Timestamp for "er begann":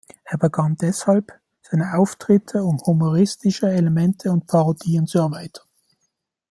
0.23-0.77